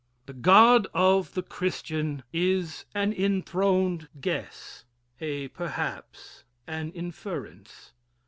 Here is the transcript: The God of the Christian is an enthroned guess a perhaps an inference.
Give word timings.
The 0.25 0.33
God 0.33 0.87
of 0.95 1.35
the 1.35 1.43
Christian 1.43 2.23
is 2.33 2.85
an 2.95 3.13
enthroned 3.13 4.07
guess 4.19 4.83
a 5.19 5.49
perhaps 5.49 6.43
an 6.65 6.91
inference. 6.93 7.93